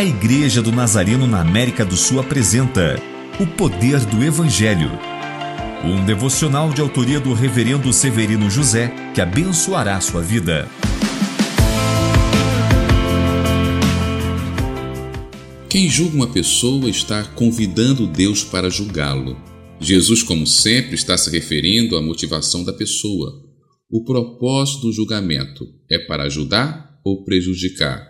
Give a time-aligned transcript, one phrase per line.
[0.00, 2.98] A Igreja do Nazareno na América do Sul apresenta
[3.38, 4.90] O Poder do Evangelho.
[5.84, 10.66] Um devocional de autoria do Reverendo Severino José que abençoará sua vida.
[15.68, 19.36] Quem julga uma pessoa está convidando Deus para julgá-lo.
[19.78, 23.34] Jesus, como sempre, está se referindo à motivação da pessoa.
[23.90, 28.09] O propósito do julgamento é para ajudar ou prejudicar,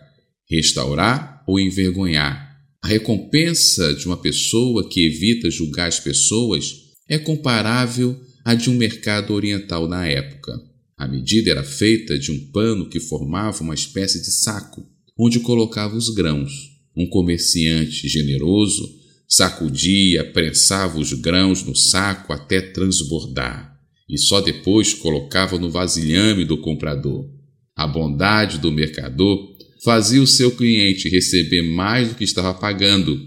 [0.51, 2.50] restaurar ou envergonhar.
[2.82, 6.75] A recompensa de uma pessoa que evita julgar as pessoas
[7.09, 10.53] é comparável à de um mercado oriental na época.
[10.96, 14.86] A medida era feita de um pano que formava uma espécie de saco,
[15.17, 16.53] onde colocava os grãos.
[16.96, 23.79] Um comerciante generoso sacudia, prensava os grãos no saco até transbordar
[24.09, 27.31] e só depois colocava no vasilhame do comprador.
[27.76, 29.50] A bondade do mercador
[29.82, 33.20] fazia o seu cliente receber mais do que estava pagando,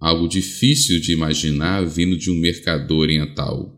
[0.00, 3.72] algo difícil de imaginar vindo de um mercador oriental,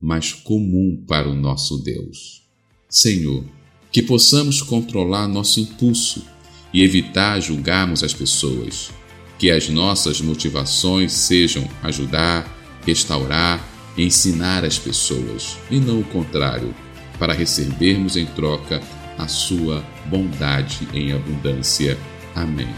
[0.00, 2.42] mas comum para o nosso Deus.
[2.88, 3.44] Senhor,
[3.90, 6.24] que possamos controlar nosso impulso
[6.72, 8.90] e evitar julgarmos as pessoas
[9.38, 12.46] que as nossas motivações sejam ajudar,
[12.86, 16.72] restaurar, ensinar as pessoas, e não o contrário,
[17.18, 18.80] para recebermos em troca
[19.18, 21.98] a sua bondade em abundância.
[22.34, 22.68] Amém.